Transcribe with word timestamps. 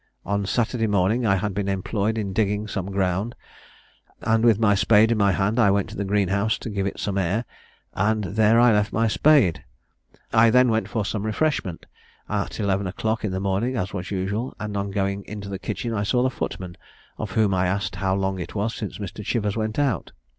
On 0.25 0.47
Saturday 0.47 0.87
morning 0.87 1.27
I 1.27 1.35
had 1.35 1.53
been 1.53 1.69
employed 1.69 2.17
in 2.17 2.33
digging 2.33 2.67
some 2.67 2.87
ground, 2.89 3.35
and 4.21 4.43
with 4.43 4.57
my 4.57 4.73
spade 4.73 5.11
in 5.11 5.17
my 5.19 5.31
hand 5.31 5.59
I 5.59 5.69
went 5.69 5.89
to 5.91 5.95
the 5.95 6.03
green 6.03 6.29
house 6.29 6.57
to 6.57 6.71
give 6.71 6.87
it 6.87 6.99
some 6.99 7.19
air, 7.19 7.45
and 7.93 8.23
there 8.23 8.59
I 8.59 8.71
left 8.71 8.91
my 8.91 9.07
spade. 9.07 9.63
I 10.33 10.49
then 10.49 10.69
went 10.71 10.89
for 10.89 11.05
some 11.05 11.23
refreshment, 11.23 11.85
at 12.27 12.59
eleven 12.59 12.87
o'clock 12.87 13.23
in 13.23 13.31
the 13.31 13.39
morning, 13.39 13.77
as 13.77 13.93
was 13.93 14.09
usual, 14.09 14.55
and, 14.59 14.75
on 14.75 14.89
going 14.89 15.23
into 15.25 15.49
the 15.49 15.59
kitchen, 15.59 15.93
I 15.93 16.01
saw 16.01 16.23
the 16.23 16.31
footman, 16.31 16.77
of 17.19 17.33
whom 17.33 17.53
I 17.53 17.67
asked 17.67 17.97
how 17.97 18.15
long 18.15 18.39
it 18.39 18.55
was 18.55 18.73
since 18.73 18.97
Mr. 18.97 19.23
Chivers 19.23 19.55
went 19.55 19.77
out. 19.77 20.13